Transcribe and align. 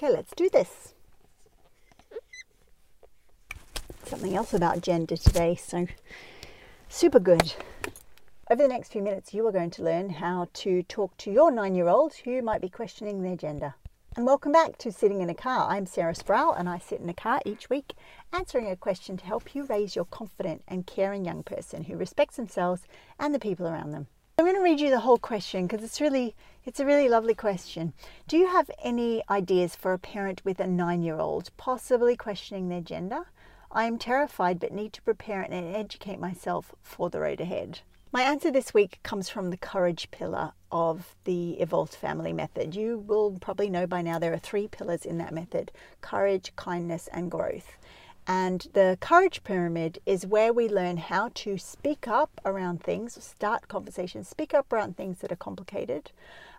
Okay, 0.00 0.12
let's 0.12 0.32
do 0.36 0.48
this. 0.48 0.94
Something 4.04 4.36
else 4.36 4.54
about 4.54 4.80
gender 4.80 5.16
today, 5.16 5.56
so 5.56 5.88
super 6.88 7.18
good. 7.18 7.54
Over 8.48 8.62
the 8.62 8.68
next 8.68 8.92
few 8.92 9.02
minutes, 9.02 9.34
you 9.34 9.44
are 9.48 9.50
going 9.50 9.70
to 9.70 9.82
learn 9.82 10.10
how 10.10 10.46
to 10.52 10.84
talk 10.84 11.16
to 11.16 11.32
your 11.32 11.50
nine 11.50 11.74
year 11.74 11.88
old 11.88 12.14
who 12.24 12.40
might 12.42 12.60
be 12.60 12.68
questioning 12.68 13.22
their 13.22 13.34
gender. 13.34 13.74
And 14.14 14.24
welcome 14.24 14.52
back 14.52 14.78
to 14.78 14.92
Sitting 14.92 15.20
in 15.20 15.30
a 15.30 15.34
Car. 15.34 15.68
I'm 15.68 15.84
Sarah 15.84 16.14
Sproul 16.14 16.52
and 16.52 16.68
I 16.68 16.78
sit 16.78 17.00
in 17.00 17.08
a 17.08 17.14
car 17.14 17.40
each 17.44 17.68
week 17.68 17.94
answering 18.32 18.70
a 18.70 18.76
question 18.76 19.16
to 19.16 19.26
help 19.26 19.52
you 19.52 19.64
raise 19.64 19.96
your 19.96 20.04
confident 20.04 20.62
and 20.68 20.86
caring 20.86 21.24
young 21.24 21.42
person 21.42 21.82
who 21.82 21.96
respects 21.96 22.36
themselves 22.36 22.82
and 23.18 23.34
the 23.34 23.40
people 23.40 23.66
around 23.66 23.90
them. 23.90 24.06
I'm 24.38 24.44
going 24.44 24.54
to 24.54 24.62
read 24.62 24.78
you 24.78 24.90
the 24.90 25.00
whole 25.00 25.18
question 25.18 25.66
because 25.66 25.82
it's 25.82 26.00
really 26.00 26.36
it's 26.64 26.78
a 26.78 26.86
really 26.86 27.08
lovely 27.08 27.34
question. 27.34 27.92
Do 28.28 28.36
you 28.36 28.46
have 28.46 28.70
any 28.84 29.20
ideas 29.28 29.74
for 29.74 29.92
a 29.92 29.98
parent 29.98 30.44
with 30.44 30.60
a 30.60 30.64
9-year-old 30.64 31.50
possibly 31.56 32.14
questioning 32.14 32.68
their 32.68 32.80
gender? 32.80 33.32
I 33.72 33.86
am 33.86 33.98
terrified 33.98 34.60
but 34.60 34.70
need 34.70 34.92
to 34.92 35.02
prepare 35.02 35.42
and 35.42 35.52
educate 35.74 36.20
myself 36.20 36.72
for 36.84 37.10
the 37.10 37.18
road 37.18 37.40
ahead. 37.40 37.80
My 38.12 38.22
answer 38.22 38.52
this 38.52 38.72
week 38.72 39.00
comes 39.02 39.28
from 39.28 39.50
the 39.50 39.56
courage 39.56 40.08
pillar 40.12 40.52
of 40.70 41.16
the 41.24 41.54
Evolved 41.54 41.96
Family 41.96 42.32
Method. 42.32 42.76
You 42.76 42.98
will 42.98 43.38
probably 43.40 43.68
know 43.68 43.88
by 43.88 44.02
now 44.02 44.20
there 44.20 44.32
are 44.32 44.38
three 44.38 44.68
pillars 44.68 45.04
in 45.04 45.18
that 45.18 45.34
method 45.34 45.72
courage, 46.00 46.54
kindness, 46.54 47.08
and 47.12 47.28
growth. 47.28 47.76
And 48.30 48.68
the 48.74 48.98
courage 49.00 49.42
pyramid 49.42 50.00
is 50.04 50.26
where 50.26 50.52
we 50.52 50.68
learn 50.68 50.98
how 50.98 51.30
to 51.36 51.56
speak 51.56 52.06
up 52.06 52.40
around 52.44 52.84
things, 52.84 53.24
start 53.24 53.68
conversations, 53.68 54.28
speak 54.28 54.52
up 54.52 54.70
around 54.70 54.98
things 54.98 55.20
that 55.20 55.32
are 55.32 55.36
complicated, 55.36 56.12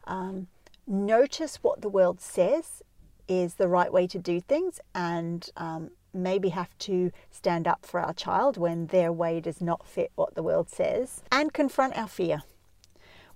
um, 0.06 0.48
notice 0.88 1.58
what 1.58 1.82
the 1.82 1.90
world 1.90 2.20
says 2.20 2.82
is 3.28 3.54
the 3.54 3.68
right 3.68 3.94
way 3.94 4.08
to 4.08 4.18
do 4.18 4.42
things, 4.42 4.80
and 4.96 5.52
um, 5.56 5.92
maybe 6.12 6.50
have 6.50 6.76
to 6.80 7.12
stand 7.30 7.68
up 7.68 7.86
for 7.86 8.00
our 8.00 8.14
child 8.14 8.58
when 8.58 8.88
their 8.88 9.14
way 9.14 9.40
does 9.40 9.62
not 9.62 9.86
fit 9.86 10.12
what 10.16 10.34
the 10.34 10.42
world 10.42 10.68
says, 10.70 11.22
and 11.32 11.54
confront 11.54 11.96
our 11.96 12.08
fear. 12.08 12.42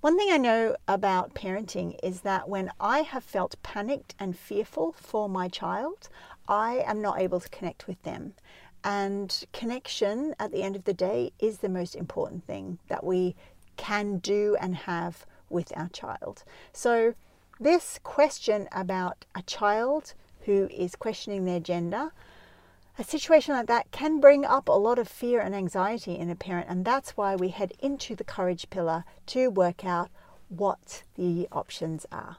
One 0.02 0.18
thing 0.18 0.30
I 0.32 0.38
know 0.38 0.76
about 0.86 1.34
parenting 1.34 1.98
is 2.04 2.22
that 2.22 2.50
when 2.50 2.72
I 2.78 3.04
have 3.04 3.24
felt 3.24 3.56
panicked 3.64 4.16
and 4.20 4.38
fearful 4.38 4.92
for 4.92 5.30
my 5.30 5.48
child, 5.48 6.10
I 6.48 6.84
am 6.86 7.02
not 7.02 7.20
able 7.20 7.40
to 7.40 7.50
connect 7.50 7.88
with 7.88 8.02
them. 8.04 8.34
And 8.84 9.46
connection 9.54 10.36
at 10.40 10.52
the 10.52 10.62
end 10.64 10.76
of 10.76 10.84
the 10.84 10.94
day 10.94 11.32
is 11.40 11.60
the 11.60 11.70
most 11.70 11.96
important 11.96 12.46
thing 12.46 12.80
that 12.90 13.04
we 13.04 13.36
can 13.78 14.18
do 14.18 14.58
and 14.60 14.76
have 14.76 15.26
with 15.50 15.72
our 15.76 15.90
child. 15.90 16.44
So, 16.74 17.14
this 17.60 18.00
question 18.04 18.68
about 18.72 19.26
a 19.36 19.42
child 19.44 20.14
who 20.42 20.68
is 20.72 20.96
questioning 20.96 21.46
their 21.46 21.60
gender, 21.60 22.12
a 22.98 23.04
situation 23.04 23.56
like 23.56 23.68
that 23.68 23.92
can 23.92 24.20
bring 24.20 24.44
up 24.44 24.68
a 24.68 24.74
lot 24.74 25.00
of 25.00 25.08
fear 25.08 25.40
and 25.40 25.56
anxiety 25.56 26.18
in 26.18 26.30
a 26.30 26.36
parent, 26.36 26.68
and 26.70 26.84
that's 26.84 27.16
why 27.16 27.36
we 27.36 27.50
head 27.50 27.74
into 27.80 28.16
the 28.16 28.24
courage 28.24 28.70
pillar 28.70 29.06
to 29.28 29.50
work 29.50 29.86
out 29.86 30.10
what 30.50 31.04
the 31.16 31.48
options 31.52 32.06
are. 32.12 32.38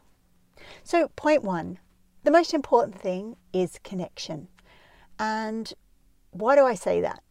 So, 0.82 1.08
point 1.16 1.42
one 1.42 1.78
the 2.24 2.30
most 2.30 2.54
important 2.54 2.98
thing 2.98 3.36
is 3.52 3.78
connection. 3.84 4.48
And 5.18 5.72
why 6.30 6.56
do 6.56 6.64
I 6.64 6.74
say 6.74 7.00
that? 7.02 7.22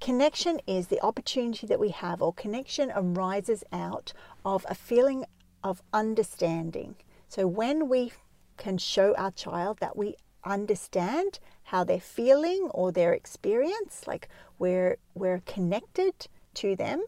Connection 0.00 0.60
is 0.66 0.88
the 0.88 1.00
opportunity 1.02 1.66
that 1.66 1.80
we 1.80 1.88
have, 1.88 2.20
or 2.20 2.32
connection 2.32 2.92
arises 2.94 3.64
out 3.72 4.12
of 4.44 4.66
a 4.68 4.74
feeling 4.74 5.24
of 5.62 5.82
understanding. 5.92 6.94
So 7.28 7.46
when 7.46 7.88
we 7.88 8.12
can 8.58 8.76
show 8.78 9.14
our 9.16 9.30
child 9.30 9.78
that 9.80 9.96
we 9.96 10.14
understand 10.44 11.38
how 11.64 11.82
they're 11.82 11.98
feeling 11.98 12.68
or 12.74 12.92
their 12.92 13.14
experience, 13.14 14.06
like 14.06 14.28
we're 14.58 14.98
we're 15.14 15.40
connected 15.46 16.28
to 16.54 16.76
them, 16.76 17.02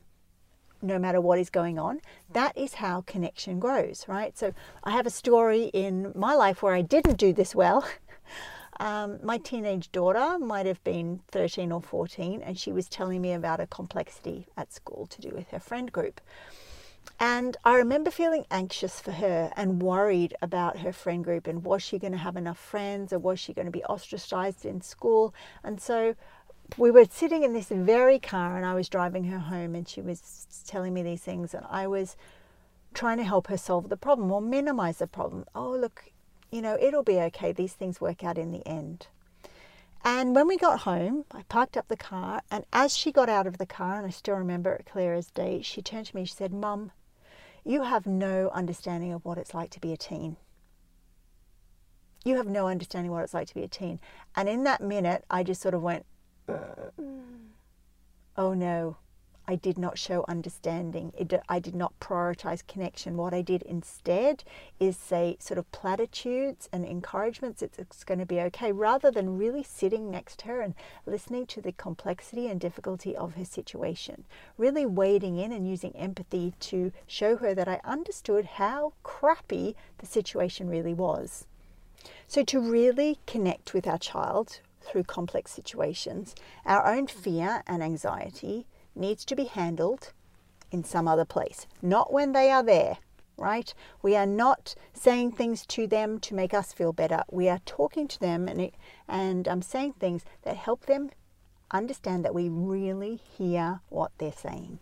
no 0.82 0.98
matter 0.98 1.20
what 1.20 1.38
is 1.38 1.50
going 1.50 1.78
on. 1.78 2.00
That 2.32 2.56
is 2.56 2.75
how 2.75 3.03
connection 3.03 3.59
grows, 3.59 4.04
right? 4.09 4.37
So 4.37 4.53
I 4.84 4.91
have 4.92 5.06
a 5.06 5.10
story 5.10 5.70
in 5.72 6.12
my 6.14 6.34
life 6.34 6.62
where 6.62 6.75
I 6.75 6.82
didn't 6.82 7.16
do 7.16 7.32
this 7.32 7.54
well. 7.54 7.87
Um, 8.78 9.20
my 9.22 9.38
teenage 9.38 9.91
daughter 9.91 10.38
might 10.38 10.66
have 10.66 10.84
been 10.84 11.20
13 11.31 11.72
or 11.72 11.81
14, 11.81 12.42
and 12.42 12.59
she 12.59 12.72
was 12.72 12.88
telling 12.91 13.22
me 13.22 13.32
about 13.32 13.59
a 13.59 13.66
complexity 13.66 14.48
at 14.54 14.70
school 14.70 15.06
to 15.06 15.20
do 15.22 15.31
with 15.31 15.48
her 15.48 15.59
friend 15.59 15.91
group. 15.91 16.20
And 17.19 17.56
I 17.65 17.76
remember 17.76 18.10
feeling 18.10 18.44
anxious 18.50 19.00
for 19.00 19.12
her 19.12 19.50
and 19.56 19.81
worried 19.81 20.34
about 20.42 20.78
her 20.78 20.92
friend 20.92 21.25
group 21.25 21.47
and 21.47 21.65
was 21.65 21.82
she 21.82 21.98
going 21.98 22.12
to 22.12 22.19
have 22.19 22.36
enough 22.36 22.59
friends 22.59 23.12
or 23.12 23.19
was 23.19 23.41
she 23.41 23.54
going 23.54 23.66
to 23.66 23.72
be 23.72 23.84
ostracized 23.84 24.66
in 24.66 24.82
school? 24.82 25.34
And 25.65 25.81
so 25.81 26.15
we 26.77 26.91
were 26.91 27.06
sitting 27.09 27.43
in 27.43 27.53
this 27.53 27.69
very 27.69 28.19
car 28.19 28.56
and 28.56 28.66
I 28.66 28.75
was 28.75 28.88
driving 28.88 29.25
her 29.25 29.38
home 29.38 29.75
and 29.75 29.88
she 29.88 30.00
was 30.00 30.47
telling 30.66 30.93
me 30.93 31.03
these 31.03 31.22
things 31.22 31.54
and 31.54 31.65
I 31.71 31.87
was 31.87 32.16
trying 32.94 33.19
to 33.19 33.25
help 33.25 33.49
her 33.49 33.56
solve 33.56 33.88
the 33.88 33.97
problem 33.97 34.31
or 34.31 34.41
minimize 34.41 34.99
the 34.99 35.06
problem. 35.06 35.44
Oh, 35.54 35.71
look, 35.71 36.04
you 36.50 36.62
know, 36.62 36.77
it'll 36.81 37.03
be 37.03 37.19
okay. 37.21 37.53
These 37.53 37.75
things 37.75 38.00
work 38.00 38.25
out 38.25 38.38
in 38.38 38.53
the 38.53 38.66
end. 38.66 39.06
And 40.04 40.34
when 40.34 40.47
we 40.47 40.56
got 40.56 40.81
home, 40.81 41.25
I 41.32 41.43
parked 41.44 41.77
up 41.77 41.88
the 41.88 41.97
car 41.97 42.43
and 42.50 42.65
as 42.72 42.97
she 42.97 43.10
got 43.10 43.28
out 43.28 43.47
of 43.47 43.59
the 43.59 43.66
car, 43.66 43.97
and 43.97 44.06
I 44.06 44.10
still 44.10 44.37
remember 44.37 44.72
it 44.75 44.88
clear 44.91 45.15
as 45.15 45.31
day, 45.31 45.62
she 45.62 45.83
turned 45.83 46.06
to 46.06 46.16
me, 46.16 46.25
she 46.25 46.34
said, 46.34 46.53
Mum, 46.53 46.93
you 47.65 47.83
have 47.83 48.06
no 48.06 48.50
understanding 48.50 49.12
of 49.12 49.25
what 49.25 49.38
it's 49.38 49.54
like 49.54 49.71
to 49.71 49.81
be 49.81 49.93
a 49.93 49.97
teen 49.97 50.37
you 52.27 52.37
have 52.37 52.48
no 52.48 52.66
understanding 52.66 53.12
what 53.12 53.22
it's 53.22 53.34
like 53.34 53.47
to 53.47 53.54
be 53.54 53.62
a 53.62 53.69
teen. 53.69 54.00
And 54.34 54.48
in 54.48 54.65
that 54.65 54.81
minute, 54.81 55.25
I 55.31 55.44
just 55.44 55.62
sort 55.62 55.75
of 55.75 55.83
went, 55.83 56.04
Mm. 56.49 57.51
oh 58.37 58.55
no, 58.55 58.97
I 59.49 59.55
did 59.55 59.79
not 59.79 59.97
show 59.97 60.25
understanding. 60.27 61.12
It, 61.17 61.33
I 61.49 61.61
did 61.61 61.75
not 61.75 61.99
prioritize 62.01 62.67
connection. 62.67 63.17
What 63.17 63.33
I 63.33 63.43
did 63.43 63.62
instead 63.62 64.43
is 64.81 64.97
say 64.97 65.37
sort 65.39 65.59
of 65.59 65.71
platitudes 65.71 66.69
and 66.73 66.84
encouragements. 66.84 67.62
It's, 67.62 67.79
it's 67.79 68.03
going 68.03 68.19
to 68.19 68.27
be 68.27 68.41
okay, 68.41 68.73
rather 68.73 69.11
than 69.12 69.39
really 69.39 69.62
sitting 69.62 70.11
next 70.11 70.41
to 70.41 70.47
her 70.47 70.61
and 70.61 70.75
listening 71.07 71.47
to 71.47 71.61
the 71.61 71.71
complexity 71.71 72.49
and 72.49 72.61
difficulty 72.61 73.15
of 73.15 73.34
her 73.34 73.45
situation. 73.45 74.25
Really 74.59 74.84
wading 74.84 75.37
in 75.37 75.53
and 75.53 75.69
using 75.69 75.95
empathy 75.95 76.55
to 76.61 76.91
show 77.07 77.37
her 77.37 77.55
that 77.55 77.69
I 77.69 77.81
understood 77.84 78.45
how 78.45 78.95
crappy 79.05 79.77
the 79.99 80.07
situation 80.07 80.69
really 80.69 80.95
was. 80.95 81.47
So, 82.27 82.43
to 82.45 82.61
really 82.61 83.19
connect 83.27 83.75
with 83.75 83.87
our 83.87 83.99
child, 83.99 84.61
through 84.86 85.04
complex 85.04 85.52
situations, 85.52 86.34
our 86.64 86.86
own 86.86 87.06
fear 87.06 87.62
and 87.66 87.82
anxiety 87.82 88.66
needs 88.94 89.24
to 89.26 89.36
be 89.36 89.44
handled 89.44 90.12
in 90.70 90.84
some 90.84 91.06
other 91.06 91.24
place, 91.24 91.66
not 91.82 92.12
when 92.12 92.32
they 92.32 92.50
are 92.50 92.62
there, 92.62 92.98
right? 93.36 93.72
We 94.02 94.16
are 94.16 94.26
not 94.26 94.74
saying 94.92 95.32
things 95.32 95.66
to 95.66 95.86
them 95.86 96.19
to 96.20 96.34
make 96.34 96.54
us 96.54 96.72
feel 96.72 96.92
better. 96.92 97.22
We 97.30 97.48
are 97.48 97.60
talking 97.66 98.08
to 98.08 98.20
them 98.20 98.48
and, 98.48 98.70
and 99.08 99.47
um, 99.47 99.62
saying 99.62 99.94
things 99.94 100.24
that 100.42 100.56
help 100.56 100.86
them 100.86 101.10
understand 101.70 102.24
that 102.24 102.34
we 102.34 102.48
really 102.48 103.16
hear 103.16 103.80
what 103.88 104.12
they're 104.18 104.32
saying. 104.32 104.78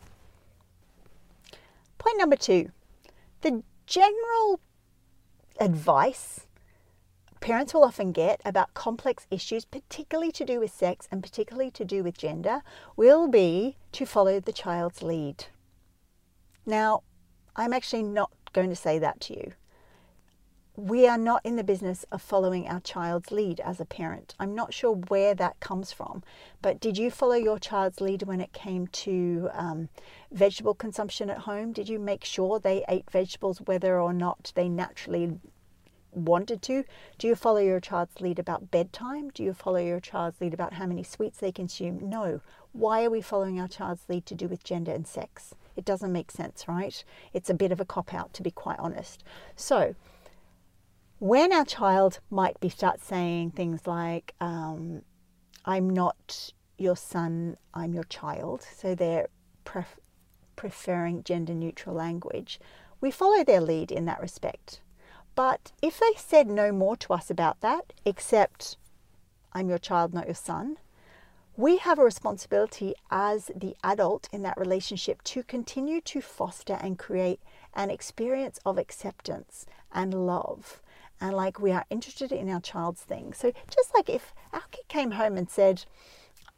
Point 1.98 2.18
number 2.18 2.36
two 2.36 2.70
the 3.40 3.62
general 3.86 4.60
advice 5.60 6.46
parents 7.44 7.74
will 7.74 7.84
often 7.84 8.10
get 8.10 8.40
about 8.46 8.72
complex 8.72 9.26
issues, 9.30 9.66
particularly 9.66 10.32
to 10.32 10.46
do 10.46 10.58
with 10.58 10.72
sex 10.72 11.06
and 11.10 11.22
particularly 11.22 11.70
to 11.70 11.84
do 11.84 12.02
with 12.02 12.16
gender, 12.16 12.62
will 12.96 13.28
be 13.28 13.76
to 13.92 14.06
follow 14.06 14.40
the 14.40 14.50
child's 14.50 15.02
lead. 15.02 15.44
Now, 16.64 17.02
I'm 17.54 17.74
actually 17.74 18.02
not 18.02 18.30
going 18.54 18.70
to 18.70 18.74
say 18.74 18.98
that 18.98 19.20
to 19.20 19.34
you. 19.34 19.52
We 20.74 21.06
are 21.06 21.18
not 21.18 21.42
in 21.44 21.56
the 21.56 21.62
business 21.62 22.06
of 22.10 22.22
following 22.22 22.66
our 22.66 22.80
child's 22.80 23.30
lead 23.30 23.60
as 23.60 23.78
a 23.78 23.84
parent. 23.84 24.34
I'm 24.40 24.54
not 24.54 24.72
sure 24.72 24.94
where 24.94 25.34
that 25.34 25.60
comes 25.60 25.92
from, 25.92 26.22
but 26.62 26.80
did 26.80 26.96
you 26.96 27.10
follow 27.10 27.34
your 27.36 27.58
child's 27.58 28.00
lead 28.00 28.22
when 28.22 28.40
it 28.40 28.54
came 28.54 28.86
to 28.86 29.50
um, 29.52 29.90
vegetable 30.32 30.74
consumption 30.74 31.28
at 31.28 31.40
home? 31.40 31.74
Did 31.74 31.90
you 31.90 31.98
make 31.98 32.24
sure 32.24 32.58
they 32.58 32.86
ate 32.88 33.10
vegetables 33.10 33.60
whether 33.60 34.00
or 34.00 34.14
not 34.14 34.50
they 34.54 34.70
naturally 34.70 35.38
wanted 36.14 36.62
to? 36.62 36.84
Do 37.18 37.26
you 37.26 37.34
follow 37.34 37.60
your 37.60 37.80
child's 37.80 38.20
lead 38.20 38.38
about 38.38 38.70
bedtime? 38.70 39.30
Do 39.30 39.42
you 39.42 39.52
follow 39.52 39.78
your 39.78 40.00
child's 40.00 40.40
lead 40.40 40.54
about 40.54 40.74
how 40.74 40.86
many 40.86 41.02
sweets 41.02 41.38
they 41.38 41.52
consume? 41.52 42.08
No. 42.08 42.40
Why 42.72 43.04
are 43.04 43.10
we 43.10 43.20
following 43.20 43.60
our 43.60 43.68
child's 43.68 44.08
lead 44.08 44.26
to 44.26 44.34
do 44.34 44.48
with 44.48 44.64
gender 44.64 44.92
and 44.92 45.06
sex? 45.06 45.54
It 45.76 45.84
doesn't 45.84 46.12
make 46.12 46.30
sense, 46.30 46.66
right? 46.68 47.04
It's 47.32 47.50
a 47.50 47.54
bit 47.54 47.72
of 47.72 47.80
a 47.80 47.84
cop 47.84 48.14
out, 48.14 48.32
to 48.34 48.42
be 48.42 48.50
quite 48.50 48.78
honest. 48.78 49.24
So, 49.56 49.94
when 51.18 51.52
our 51.52 51.64
child 51.64 52.20
might 52.30 52.58
be 52.60 52.68
start 52.68 53.00
saying 53.00 53.52
things 53.52 53.86
like, 53.86 54.34
um, 54.40 55.02
"I'm 55.64 55.88
not 55.88 56.52
your 56.76 56.96
son, 56.96 57.56
I'm 57.72 57.94
your 57.94 58.04
child," 58.04 58.62
so 58.62 58.94
they're 58.94 59.28
pref- 59.64 60.00
preferring 60.56 61.24
gender 61.24 61.54
neutral 61.54 61.94
language, 61.94 62.60
we 63.00 63.10
follow 63.10 63.44
their 63.44 63.60
lead 63.60 63.90
in 63.90 64.04
that 64.06 64.20
respect. 64.20 64.80
But 65.34 65.72
if 65.82 65.98
they 65.98 66.12
said 66.16 66.46
no 66.48 66.70
more 66.72 66.96
to 66.96 67.12
us 67.12 67.30
about 67.30 67.60
that, 67.60 67.92
except 68.04 68.76
I'm 69.52 69.68
your 69.68 69.78
child, 69.78 70.14
not 70.14 70.26
your 70.26 70.34
son, 70.34 70.78
we 71.56 71.78
have 71.78 71.98
a 71.98 72.04
responsibility 72.04 72.94
as 73.10 73.50
the 73.54 73.76
adult 73.84 74.28
in 74.32 74.42
that 74.42 74.58
relationship 74.58 75.22
to 75.22 75.44
continue 75.44 76.00
to 76.00 76.20
foster 76.20 76.78
and 76.80 76.98
create 76.98 77.40
an 77.74 77.90
experience 77.90 78.58
of 78.66 78.76
acceptance 78.76 79.64
and 79.92 80.26
love. 80.26 80.82
And 81.20 81.36
like 81.36 81.60
we 81.60 81.70
are 81.70 81.86
interested 81.90 82.32
in 82.32 82.48
our 82.50 82.60
child's 82.60 83.02
things. 83.02 83.38
So 83.38 83.52
just 83.70 83.94
like 83.94 84.08
if 84.08 84.34
our 84.52 84.64
kid 84.72 84.88
came 84.88 85.12
home 85.12 85.36
and 85.36 85.48
said, 85.48 85.84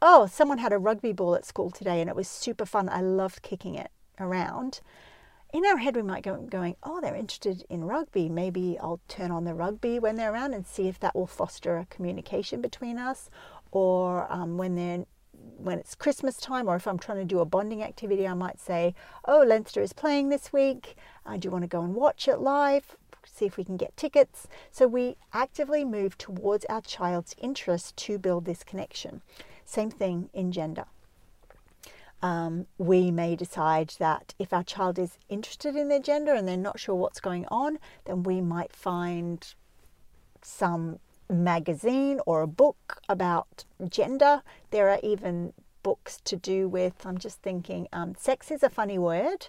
Oh, 0.00 0.26
someone 0.26 0.58
had 0.58 0.72
a 0.72 0.78
rugby 0.78 1.12
ball 1.12 1.34
at 1.34 1.46
school 1.46 1.70
today 1.70 2.00
and 2.00 2.08
it 2.08 2.16
was 2.16 2.28
super 2.28 2.66
fun. 2.66 2.88
I 2.88 3.00
loved 3.00 3.42
kicking 3.42 3.74
it 3.74 3.90
around 4.18 4.80
in 5.52 5.64
our 5.64 5.76
head 5.76 5.96
we 5.96 6.02
might 6.02 6.22
go 6.22 6.36
going, 6.36 6.76
oh, 6.82 7.00
they're 7.00 7.14
interested 7.14 7.64
in 7.70 7.84
rugby. 7.84 8.28
Maybe 8.28 8.78
I'll 8.80 9.00
turn 9.08 9.30
on 9.30 9.44
the 9.44 9.54
rugby 9.54 9.98
when 9.98 10.16
they're 10.16 10.32
around 10.32 10.54
and 10.54 10.66
see 10.66 10.88
if 10.88 10.98
that 11.00 11.14
will 11.14 11.26
foster 11.26 11.78
a 11.78 11.86
communication 11.86 12.60
between 12.60 12.98
us. 12.98 13.30
Or 13.70 14.30
um, 14.32 14.58
when 14.58 14.74
they're 14.74 15.04
when 15.58 15.78
it's 15.78 15.94
Christmas 15.94 16.36
time, 16.38 16.68
or 16.68 16.76
if 16.76 16.86
I'm 16.86 16.98
trying 16.98 17.18
to 17.18 17.24
do 17.24 17.40
a 17.40 17.44
bonding 17.44 17.82
activity, 17.82 18.26
I 18.26 18.34
might 18.34 18.60
say, 18.60 18.94
oh, 19.24 19.42
Leinster 19.42 19.80
is 19.80 19.92
playing 19.92 20.28
this 20.28 20.52
week. 20.52 20.96
Uh, 21.24 21.36
do 21.36 21.46
you 21.46 21.50
want 21.50 21.62
to 21.62 21.68
go 21.68 21.82
and 21.82 21.94
watch 21.94 22.28
it 22.28 22.38
live? 22.38 22.96
See 23.24 23.46
if 23.46 23.56
we 23.56 23.64
can 23.64 23.76
get 23.76 23.96
tickets. 23.96 24.48
So 24.70 24.86
we 24.86 25.16
actively 25.32 25.84
move 25.84 26.18
towards 26.18 26.64
our 26.66 26.80
child's 26.80 27.34
interest 27.38 27.96
to 27.98 28.18
build 28.18 28.44
this 28.44 28.64
connection. 28.64 29.22
Same 29.64 29.90
thing 29.90 30.30
in 30.32 30.52
gender 30.52 30.84
um, 32.22 32.66
we 32.78 33.10
may 33.10 33.36
decide 33.36 33.94
that 33.98 34.34
if 34.38 34.52
our 34.52 34.64
child 34.64 34.98
is 34.98 35.18
interested 35.28 35.76
in 35.76 35.88
their 35.88 36.00
gender 36.00 36.32
and 36.32 36.48
they're 36.48 36.56
not 36.56 36.80
sure 36.80 36.94
what's 36.94 37.20
going 37.20 37.46
on, 37.48 37.78
then 38.04 38.22
we 38.22 38.40
might 38.40 38.72
find 38.72 39.54
some 40.42 40.98
magazine 41.28 42.20
or 42.26 42.42
a 42.42 42.46
book 42.46 43.00
about 43.08 43.64
gender. 43.88 44.42
There 44.70 44.88
are 44.88 45.00
even 45.02 45.52
books 45.82 46.18
to 46.24 46.36
do 46.36 46.68
with, 46.68 46.94
I'm 47.04 47.18
just 47.18 47.42
thinking, 47.42 47.88
um, 47.92 48.14
Sex 48.18 48.50
is 48.50 48.62
a 48.62 48.70
Funny 48.70 48.98
Word. 48.98 49.48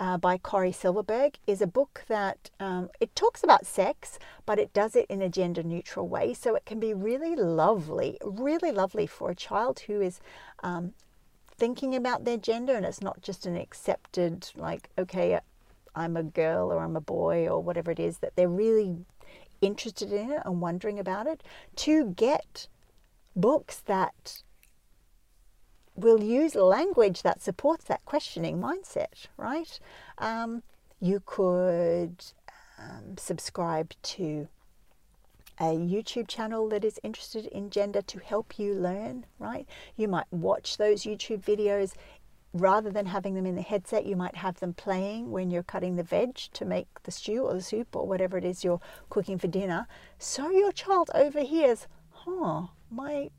Uh, 0.00 0.18
by 0.18 0.36
Cory 0.36 0.72
Silverberg 0.72 1.38
is 1.46 1.62
a 1.62 1.68
book 1.68 2.02
that 2.08 2.50
um, 2.58 2.90
it 2.98 3.14
talks 3.14 3.44
about 3.44 3.64
sex, 3.64 4.18
but 4.44 4.58
it 4.58 4.72
does 4.72 4.96
it 4.96 5.06
in 5.08 5.22
a 5.22 5.28
gender 5.28 5.62
neutral 5.62 6.08
way. 6.08 6.34
So 6.34 6.56
it 6.56 6.64
can 6.64 6.80
be 6.80 6.92
really 6.92 7.36
lovely, 7.36 8.18
really 8.24 8.72
lovely 8.72 9.06
for 9.06 9.30
a 9.30 9.36
child 9.36 9.80
who 9.86 10.00
is 10.00 10.18
um, 10.64 10.94
thinking 11.56 11.94
about 11.94 12.24
their 12.24 12.36
gender 12.36 12.74
and 12.74 12.84
it's 12.84 13.02
not 13.02 13.22
just 13.22 13.46
an 13.46 13.56
accepted, 13.56 14.50
like, 14.56 14.90
okay, 14.98 15.38
I'm 15.94 16.16
a 16.16 16.22
girl 16.22 16.72
or 16.72 16.82
I'm 16.82 16.96
a 16.96 17.00
boy 17.00 17.48
or 17.48 17.62
whatever 17.62 17.90
it 17.90 18.00
is, 18.00 18.18
that 18.18 18.34
they're 18.36 18.48
really 18.48 18.96
interested 19.60 20.12
in 20.12 20.30
it 20.32 20.42
and 20.44 20.60
wondering 20.60 20.98
about 20.98 21.26
it, 21.26 21.42
to 21.76 22.06
get 22.10 22.68
books 23.36 23.80
that 23.86 24.42
will 25.96 26.22
use 26.22 26.54
language 26.54 27.22
that 27.22 27.40
supports 27.40 27.84
that 27.84 28.04
questioning 28.04 28.60
mindset, 28.60 29.26
right? 29.36 29.78
Um, 30.18 30.62
you 31.00 31.22
could 31.24 32.24
um, 32.78 33.16
subscribe 33.16 33.94
to 34.02 34.48
a 35.60 35.76
YouTube 35.76 36.28
channel 36.28 36.68
that 36.68 36.84
is 36.84 37.00
interested 37.02 37.46
in 37.46 37.70
gender 37.70 38.02
to 38.02 38.18
help 38.18 38.58
you 38.58 38.74
learn, 38.74 39.26
right? 39.38 39.66
You 39.96 40.08
might 40.08 40.30
watch 40.30 40.76
those 40.76 41.04
YouTube 41.04 41.42
videos 41.42 41.94
rather 42.54 42.90
than 42.90 43.06
having 43.06 43.34
them 43.34 43.46
in 43.46 43.56
the 43.56 43.62
headset, 43.62 44.06
you 44.06 44.16
might 44.16 44.36
have 44.36 44.60
them 44.60 44.72
playing 44.72 45.30
when 45.32 45.50
you're 45.50 45.64
cutting 45.64 45.96
the 45.96 46.02
veg 46.04 46.36
to 46.36 46.64
make 46.64 46.86
the 47.02 47.10
stew 47.10 47.42
or 47.42 47.54
the 47.54 47.60
soup 47.60 47.94
or 47.96 48.06
whatever 48.06 48.38
it 48.38 48.44
is 48.44 48.62
you're 48.62 48.80
cooking 49.10 49.38
for 49.38 49.48
dinner. 49.48 49.88
So 50.18 50.50
your 50.50 50.70
child 50.70 51.10
overhears, 51.14 51.88
huh, 52.10 52.68
my 52.90 53.30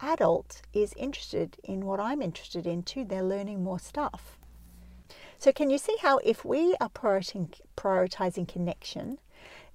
adult 0.00 0.62
is 0.72 0.94
interested 0.96 1.56
in 1.64 1.86
what 1.86 2.00
I'm 2.00 2.22
interested 2.22 2.66
in 2.66 2.84
too. 2.84 3.04
They're 3.04 3.22
learning 3.22 3.64
more 3.64 3.80
stuff. 3.80 4.38
So, 5.38 5.52
can 5.52 5.70
you 5.70 5.78
see 5.78 5.96
how 6.00 6.18
if 6.18 6.44
we 6.44 6.76
are 6.80 6.88
prioritizing, 6.88 7.52
prioritizing 7.76 8.46
connection, 8.46 9.18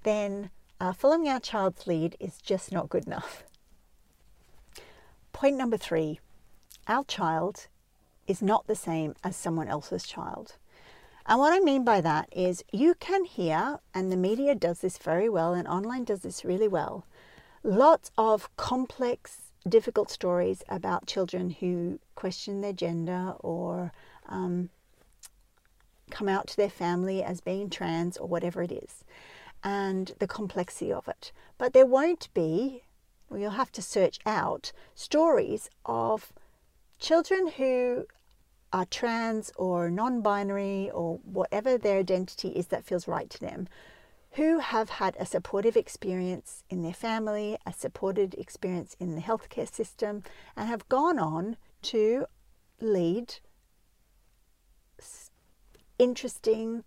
then 0.04 0.50
uh, 0.80 0.94
following 0.94 1.28
our 1.28 1.40
child's 1.40 1.88
lead 1.88 2.16
is 2.20 2.38
just 2.38 2.72
not 2.72 2.90
good 2.90 3.06
enough. 3.06 3.44
Point 5.34 5.58
number 5.58 5.78
three 5.78 6.20
our 6.88 7.04
child 7.04 7.68
is 8.28 8.42
not 8.42 8.68
the 8.68 8.76
same 8.76 9.14
as 9.24 9.36
someone 9.36 9.68
else's 9.68 10.04
child. 10.04 10.56
And 11.26 11.40
what 11.40 11.52
I 11.52 11.60
mean 11.60 11.84
by 11.84 12.00
that 12.00 12.30
is 12.32 12.64
you 12.72 12.94
can 12.94 13.26
hear, 13.26 13.80
and 13.94 14.10
the 14.10 14.18
media 14.18 14.56
does 14.56 14.80
this 14.80 14.98
very 14.98 15.28
well, 15.28 15.54
and 15.54 15.68
online 15.68 16.06
does 16.06 16.22
this 16.22 16.46
really 16.46 16.70
well, 16.70 17.06
lots 17.64 18.12
of 18.18 18.56
complex, 18.56 19.52
difficult 19.68 20.10
stories 20.10 20.64
about 20.70 21.08
children 21.08 21.50
who 21.50 22.00
question 22.16 22.62
their 22.62 22.72
gender 22.72 23.34
or 23.40 23.92
um, 24.30 24.70
come 26.10 26.30
out 26.30 26.48
to 26.48 26.56
their 26.56 26.70
family 26.70 27.22
as 27.22 27.42
being 27.42 27.70
trans 27.70 28.16
or 28.16 28.28
whatever 28.28 28.64
it 28.64 28.72
is 28.72 29.04
and 29.68 30.14
the 30.20 30.28
complexity 30.28 30.94
of 30.94 31.10
it. 31.10 31.34
But 31.58 31.74
there 31.74 31.86
won't 31.86 32.34
be, 32.34 32.84
well, 33.30 33.38
you'll 33.38 33.62
have 33.64 33.74
to 33.74 33.82
search 33.82 34.18
out 34.26 34.72
stories 34.96 35.70
of 35.86 36.32
children 37.00 37.50
who 37.50 38.06
are 38.72 38.86
trans 38.86 39.52
or 39.58 39.90
non 39.90 40.22
binary 40.22 40.90
or 40.92 41.20
whatever 41.26 41.78
their 41.78 42.00
identity 42.00 42.48
is 42.50 42.68
that 42.68 42.86
feels 42.86 43.10
right 43.10 43.30
to 43.30 43.42
them, 43.42 43.68
who 44.32 44.60
have 44.60 44.90
had 44.90 45.18
a 45.20 45.26
supportive 45.26 45.76
experience 45.76 46.64
in 46.70 46.82
their 46.82 46.94
family, 46.94 47.58
a 47.66 47.74
supported 47.74 48.36
experience 48.36 48.96
in 49.02 49.16
the 49.16 49.22
healthcare 49.22 49.70
system, 49.70 50.24
and 50.56 50.70
have 50.70 50.88
gone 50.88 51.20
on 51.20 51.58
to 51.82 52.26
lead 52.80 53.36
interesting, 56.00 56.86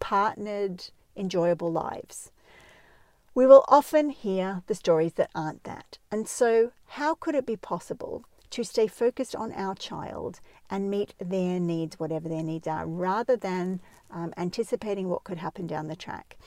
partnered, 0.00 0.90
enjoyable 1.16 1.72
lives. 1.72 2.30
We 3.34 3.46
will 3.46 3.64
often 3.68 4.10
hear 4.10 4.62
the 4.66 4.74
stories 4.74 5.14
that 5.14 5.30
aren't 5.34 5.64
that. 5.64 5.98
And 6.10 6.28
so, 6.28 6.72
how 6.86 7.14
could 7.16 7.34
it 7.34 7.46
be 7.46 7.56
possible 7.56 8.24
to 8.50 8.62
stay 8.62 8.86
focused 8.86 9.34
on 9.34 9.52
our 9.52 9.74
child 9.74 10.40
and 10.70 10.90
meet 10.90 11.14
their 11.18 11.58
needs, 11.58 11.98
whatever 11.98 12.28
their 12.28 12.44
needs 12.44 12.68
are, 12.68 12.86
rather 12.86 13.36
than 13.36 13.80
um, 14.10 14.32
anticipating 14.36 15.08
what 15.08 15.24
could 15.24 15.38
happen 15.38 15.66
down 15.66 15.88
the 15.88 15.96
track? 15.96 16.38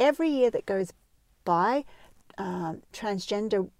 Every 0.00 0.28
year 0.28 0.50
that 0.50 0.66
goes 0.66 0.92
by, 1.44 1.84
um, 2.38 2.82
transgender 2.92 3.70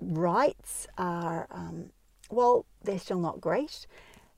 rights 0.00 0.88
are, 0.98 1.46
um, 1.52 1.90
well, 2.28 2.66
they're 2.82 2.98
still 2.98 3.20
not 3.20 3.40
great. 3.40 3.86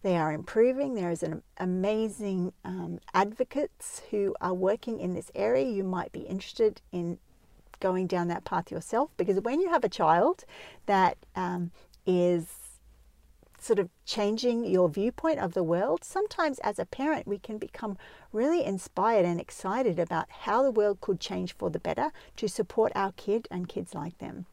They 0.03 0.17
are 0.17 0.33
improving. 0.33 0.95
There 0.95 1.11
is 1.11 1.23
an 1.23 1.43
amazing 1.59 2.53
um, 2.65 2.99
advocates 3.15 4.03
who 4.11 4.35
are 4.41 4.55
working 4.55 4.99
in 4.99 5.15
this 5.15 5.31
area. 5.35 5.69
You 5.69 5.85
might 5.85 6.11
be 6.11 6.21
interested 6.21 6.81
in 6.91 7.19
going 7.79 8.09
down 8.09 8.29
that 8.29 8.45
path 8.45 8.71
yourself 8.71 9.11
because 9.17 9.41
when 9.41 9.61
you 9.61 9.71
have 9.71 9.85
a 9.85 9.89
child 9.89 10.45
that 10.87 11.17
um, 11.37 11.71
is 12.05 12.47
sort 13.61 13.79
of 13.79 13.89
changing 14.05 14.65
your 14.65 14.89
viewpoint 14.89 15.39
of 15.39 15.55
the 15.55 15.63
world, 15.63 16.03
sometimes 16.03 16.59
as 16.61 16.81
a 16.81 16.85
parent, 16.85 17.29
we 17.29 17.39
can 17.39 17.59
become 17.59 17.97
really 18.33 18.65
inspired 18.65 19.25
and 19.25 19.41
excited 19.41 20.01
about 20.01 20.29
how 20.31 20.65
the 20.65 20.71
world 20.71 21.01
could 21.01 21.21
change 21.21 21.57
for 21.57 21.71
the 21.71 21.79
better 21.79 22.11
to 22.37 22.49
support 22.49 22.91
our 22.97 23.13
kid 23.13 23.47
and 23.53 23.69
kids 23.69 23.95
like 23.95 24.19
them. 24.19 24.47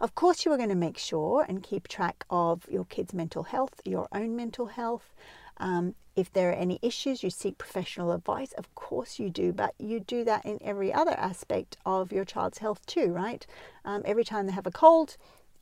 Of 0.00 0.14
course, 0.14 0.44
you 0.44 0.52
are 0.52 0.56
going 0.56 0.68
to 0.68 0.74
make 0.74 0.98
sure 0.98 1.44
and 1.48 1.62
keep 1.62 1.88
track 1.88 2.24
of 2.30 2.66
your 2.68 2.84
kids' 2.84 3.14
mental 3.14 3.44
health, 3.44 3.80
your 3.84 4.08
own 4.12 4.36
mental 4.36 4.66
health. 4.66 5.14
Um, 5.58 5.94
if 6.14 6.32
there 6.32 6.50
are 6.50 6.54
any 6.54 6.78
issues, 6.82 7.22
you 7.22 7.30
seek 7.30 7.58
professional 7.58 8.12
advice. 8.12 8.52
Of 8.52 8.74
course, 8.74 9.18
you 9.18 9.30
do, 9.30 9.52
but 9.52 9.74
you 9.78 10.00
do 10.00 10.24
that 10.24 10.44
in 10.44 10.58
every 10.62 10.92
other 10.92 11.12
aspect 11.12 11.76
of 11.84 12.12
your 12.12 12.24
child's 12.24 12.58
health 12.58 12.84
too, 12.86 13.12
right? 13.12 13.46
Um, 13.84 14.02
every 14.04 14.24
time 14.24 14.46
they 14.46 14.52
have 14.52 14.66
a 14.66 14.70
cold, 14.70 15.16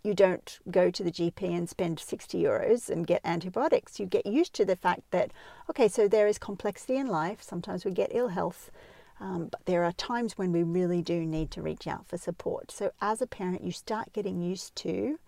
you 0.05 0.15
don't 0.15 0.59
go 0.71 0.91
to 0.91 1.03
the 1.03 1.11
GP 1.11 1.43
and 1.43 1.69
spend 1.69 1.99
60 1.99 2.41
euros 2.41 2.91
and 2.91 3.07
get 3.07 3.23
antibiotics. 3.25 3.99
You 3.99 4.07
get 4.07 4.27
used 4.27 4.53
to 4.55 4.65
the 4.65 4.77
fact 4.77 5.11
that, 5.11 5.33
okay, 5.71 5.89
so 5.89 6.07
there 6.07 6.29
is 6.29 6.39
complexity 6.39 6.97
in 6.97 7.07
life. 7.07 7.43
Sometimes 7.43 7.85
we 7.85 7.91
get 7.91 8.11
ill 8.13 8.29
health. 8.29 8.71
Um, 9.21 9.49
but 9.51 9.65
there 9.65 9.85
are 9.85 9.93
times 9.93 10.37
when 10.37 10.53
we 10.53 10.63
really 10.63 11.03
do 11.03 11.25
need 11.25 11.51
to 11.53 11.63
reach 11.63 11.87
out 11.87 12.07
for 12.07 12.19
support. 12.19 12.71
So, 12.73 12.91
as 13.01 13.23
a 13.23 13.27
parent, 13.27 13.63
you 13.63 13.73
start 13.73 14.13
getting 14.13 14.43
used 14.43 14.75
to 14.77 15.19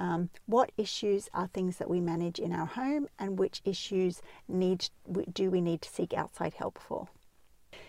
um, 0.00 0.30
what 0.46 0.72
issues 0.76 1.28
are 1.34 1.46
things 1.46 1.76
that 1.76 1.90
we 1.90 2.00
manage 2.00 2.38
in 2.38 2.52
our 2.52 2.66
home 2.66 3.06
and 3.18 3.38
which 3.38 3.60
issues 3.64 4.22
need 4.48 4.88
do 5.32 5.50
we 5.50 5.60
need 5.60 5.82
to 5.82 5.88
seek 5.90 6.14
outside 6.14 6.54
help 6.54 6.78
for. 6.78 7.08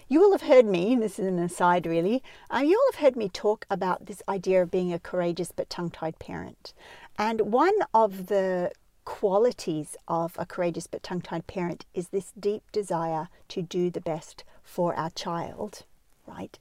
You 0.10 0.20
will 0.20 0.34
have 0.34 0.41
heard 0.41 0.65
me, 0.65 0.96
this 0.98 1.20
is 1.20 1.25
an 1.25 1.39
aside 1.39 1.86
really, 1.86 2.22
uh, 2.53 2.60
you 2.60 2.72
will 2.72 2.91
have 2.91 3.01
heard 3.01 3.15
me 3.15 3.29
talk 3.29 3.65
about 3.70 4.08
this 4.08 4.22
idea 4.27 4.62
of 4.62 4.70
being 4.70 4.91
a 4.91 5.00
courageous 5.00 5.53
but 5.55 5.70
tongue 5.70 5.89
tied 5.89 6.20
parent. 6.20 6.74
And 7.17 7.53
one 7.53 7.75
of 7.93 8.27
the 8.27 8.72
qualities 9.05 9.96
of 10.08 10.36
a 10.38 10.46
courageous 10.46 10.88
but 10.88 11.03
tongue 11.03 11.22
tied 11.22 11.48
parent 11.48 11.86
is 11.93 12.10
this 12.10 12.31
deep 12.39 12.63
desire 12.72 13.29
to 13.50 13.62
do 13.62 13.89
the 13.89 14.01
best 14.01 14.43
for 14.63 14.93
our 14.96 15.10
child, 15.10 15.86
right? 16.27 16.58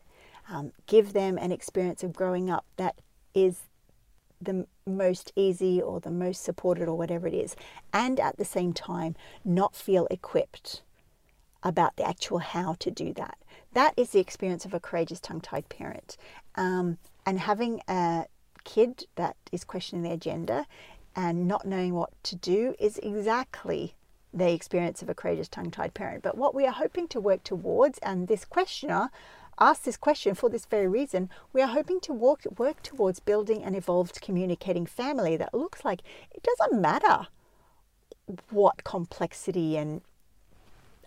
Um, 0.48 0.72
give 0.86 1.12
them 1.12 1.38
an 1.38 1.52
experience 1.52 2.02
of 2.02 2.12
growing 2.12 2.50
up 2.50 2.64
that 2.76 2.96
is 3.34 3.62
the 4.40 4.66
most 4.86 5.32
easy 5.36 5.80
or 5.80 6.00
the 6.00 6.10
most 6.10 6.42
supported 6.42 6.88
or 6.88 6.96
whatever 6.96 7.28
it 7.28 7.34
is, 7.34 7.54
and 7.92 8.18
at 8.18 8.36
the 8.36 8.44
same 8.44 8.72
time, 8.72 9.14
not 9.44 9.76
feel 9.76 10.06
equipped 10.10 10.82
about 11.62 11.96
the 11.96 12.08
actual 12.08 12.38
how 12.38 12.74
to 12.78 12.90
do 12.90 13.12
that. 13.12 13.36
That 13.74 13.92
is 13.96 14.10
the 14.10 14.18
experience 14.18 14.64
of 14.64 14.72
a 14.72 14.80
courageous 14.80 15.20
tongue 15.20 15.42
tied 15.42 15.68
parent. 15.68 16.16
Um, 16.54 16.98
and 17.26 17.38
having 17.38 17.82
a 17.86 18.24
kid 18.64 19.04
that 19.16 19.36
is 19.52 19.64
questioning 19.64 20.02
their 20.02 20.16
gender 20.16 20.64
and 21.16 21.46
not 21.46 21.66
knowing 21.66 21.94
what 21.94 22.10
to 22.24 22.36
do 22.36 22.74
is 22.78 22.98
exactly 22.98 23.94
the 24.32 24.52
experience 24.52 25.02
of 25.02 25.08
a 25.08 25.14
courageous 25.14 25.48
tongue 25.48 25.70
tied 25.70 25.94
parent. 25.94 26.22
But 26.22 26.36
what 26.36 26.54
we 26.54 26.66
are 26.66 26.72
hoping 26.72 27.08
to 27.08 27.20
work 27.20 27.42
towards, 27.42 27.98
and 27.98 28.28
this 28.28 28.44
questioner 28.44 29.10
asked 29.58 29.84
this 29.84 29.96
question 29.96 30.34
for 30.34 30.48
this 30.48 30.66
very 30.66 30.86
reason, 30.86 31.28
we 31.52 31.60
are 31.60 31.68
hoping 31.68 32.00
to 32.00 32.12
work, 32.12 32.46
work 32.56 32.82
towards 32.82 33.20
building 33.20 33.62
an 33.62 33.74
evolved 33.74 34.20
communicating 34.20 34.86
family 34.86 35.36
that 35.36 35.52
looks 35.54 35.84
like 35.84 36.00
it 36.30 36.42
doesn't 36.42 36.80
matter 36.80 37.26
what 38.50 38.84
complexity 38.84 39.76
and 39.76 40.02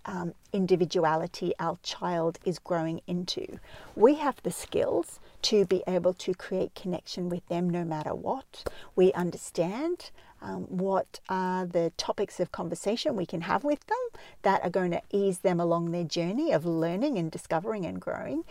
um, 0.06 0.34
individuality 0.52 1.54
our 1.60 1.78
child 1.84 2.40
is 2.46 2.60
growing 2.60 3.02
into. 3.08 3.60
We 3.96 4.16
have 4.16 4.42
the 4.44 4.52
skills 4.52 5.20
to 5.44 5.66
be 5.66 5.84
able 5.88 6.14
to 6.14 6.34
create 6.34 6.76
connection 6.76 7.30
with 7.30 7.46
them 7.48 7.70
no 7.70 7.84
matter 7.84 8.14
what. 8.14 8.64
We 8.96 9.12
understand 9.14 10.12
um, 10.42 10.64
what 10.64 11.20
are 11.30 11.66
the 11.66 11.92
topics 11.98 12.40
of 12.40 12.52
conversation 12.52 13.16
we 13.16 13.26
can 13.26 13.42
have 13.42 13.64
with 13.64 13.86
them 13.88 14.22
that 14.42 14.64
are 14.64 14.70
going 14.70 14.92
to 14.92 15.02
ease 15.12 15.40
them 15.40 15.60
along 15.60 15.92
their 15.92 16.04
journey 16.04 16.52
of 16.52 16.66
learning 16.66 17.18
and 17.18 17.32
discovering 17.32 17.86
and 17.86 18.00
growing. 18.00 18.44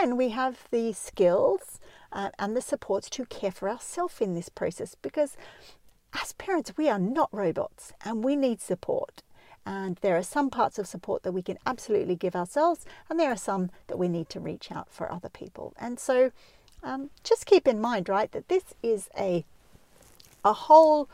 And 0.00 0.18
we 0.18 0.30
have 0.30 0.68
the 0.70 0.92
skills 0.92 1.80
uh, 2.12 2.30
and 2.38 2.54
the 2.54 2.60
supports 2.60 3.08
to 3.10 3.24
care 3.26 3.50
for 3.50 3.68
ourselves 3.68 4.20
in 4.20 4.34
this 4.34 4.50
process 4.50 4.94
because 5.00 5.36
as 6.14 6.32
parents, 6.32 6.72
we 6.76 6.88
are 6.88 6.98
not 6.98 7.28
robots 7.32 7.92
and 8.04 8.24
we 8.24 8.36
need 8.36 8.60
support. 8.60 9.22
And 9.66 9.96
there 10.00 10.16
are 10.16 10.22
some 10.22 10.50
parts 10.50 10.78
of 10.78 10.86
support 10.86 11.22
that 11.22 11.32
we 11.32 11.42
can 11.42 11.58
absolutely 11.66 12.16
give 12.16 12.34
ourselves, 12.34 12.86
and 13.08 13.20
there 13.20 13.30
are 13.30 13.36
some 13.36 13.70
that 13.88 13.98
we 13.98 14.08
need 14.08 14.28
to 14.30 14.40
reach 14.40 14.72
out 14.72 14.88
for 14.90 15.10
other 15.12 15.28
people. 15.28 15.74
And 15.78 16.00
so 16.00 16.32
um, 16.82 17.10
just 17.22 17.44
keep 17.46 17.68
in 17.68 17.80
mind, 17.80 18.08
right, 18.08 18.32
that 18.32 18.48
this 18.48 18.74
is 18.82 19.10
a, 19.18 19.44
a 20.44 20.52
whole 20.52 21.08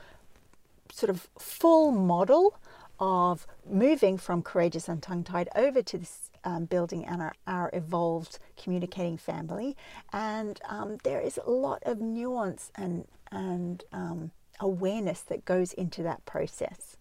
sort 0.93 1.11
of 1.11 1.29
full 1.39 1.91
model 1.91 2.55
of 3.01 3.47
moving 3.69 4.17
from 4.17 4.43
courageous 4.43 4.89
and 4.89 5.03
tongue 5.03 5.25
tied 5.25 5.49
over 5.57 5.83
to 5.83 5.99
this 5.99 6.31
um, 6.45 6.67
building 6.67 7.07
our, 7.07 7.33
our 7.47 7.71
evolved 7.73 8.39
communicating 8.63 9.17
family. 9.17 9.77
And 10.13 10.61
um, 10.69 10.99
there 11.03 11.21
is 11.21 11.39
a 11.45 11.51
lot 11.51 11.83
of 11.85 12.01
nuance 12.01 12.71
and, 12.77 13.07
and 13.33 13.83
um, 13.93 14.31
awareness 14.61 15.21
that 15.23 15.45
goes 15.45 15.73
into 15.73 16.03
that 16.03 16.25
process. 16.25 16.97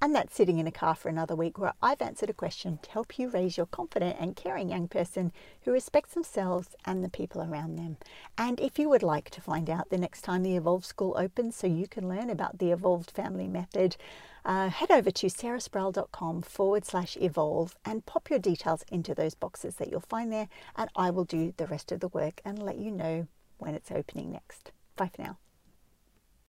And 0.00 0.14
that's 0.14 0.34
sitting 0.34 0.58
in 0.58 0.66
a 0.66 0.72
car 0.72 0.94
for 0.94 1.08
another 1.08 1.34
week 1.34 1.58
where 1.58 1.72
I've 1.82 2.02
answered 2.02 2.28
a 2.28 2.34
question 2.34 2.78
to 2.82 2.90
help 2.90 3.18
you 3.18 3.30
raise 3.30 3.56
your 3.56 3.66
confident 3.66 4.16
and 4.20 4.36
caring 4.36 4.68
young 4.68 4.88
person 4.88 5.32
who 5.62 5.72
respects 5.72 6.12
themselves 6.12 6.68
and 6.84 7.02
the 7.02 7.08
people 7.08 7.40
around 7.40 7.76
them. 7.76 7.96
And 8.36 8.60
if 8.60 8.78
you 8.78 8.90
would 8.90 9.02
like 9.02 9.30
to 9.30 9.40
find 9.40 9.70
out 9.70 9.88
the 9.88 9.96
next 9.96 10.20
time 10.20 10.42
the 10.42 10.56
Evolve 10.56 10.84
School 10.84 11.16
opens 11.18 11.56
so 11.56 11.66
you 11.66 11.88
can 11.88 12.08
learn 12.08 12.28
about 12.28 12.58
the 12.58 12.72
Evolved 12.72 13.10
Family 13.10 13.48
Method, 13.48 13.96
uh, 14.44 14.68
head 14.68 14.90
over 14.90 15.10
to 15.10 15.26
sarahsproul.com 15.26 16.42
forward 16.42 16.84
slash 16.84 17.16
evolve 17.20 17.74
and 17.84 18.06
pop 18.06 18.28
your 18.30 18.38
details 18.38 18.84
into 18.92 19.14
those 19.14 19.34
boxes 19.34 19.76
that 19.76 19.90
you'll 19.90 20.00
find 20.00 20.30
there, 20.30 20.48
and 20.76 20.90
I 20.94 21.10
will 21.10 21.24
do 21.24 21.54
the 21.56 21.66
rest 21.66 21.90
of 21.90 22.00
the 22.00 22.08
work 22.08 22.42
and 22.44 22.62
let 22.62 22.78
you 22.78 22.90
know 22.90 23.26
when 23.58 23.74
it's 23.74 23.90
opening 23.90 24.30
next. 24.30 24.70
Bye 24.96 25.10
for 25.14 25.22
now. 25.22 25.38